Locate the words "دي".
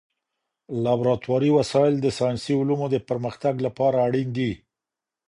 4.37-4.51